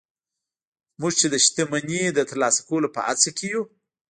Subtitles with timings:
[0.99, 3.63] موږ چې د شتمني د ترلاسه کولو په هڅه کې يو.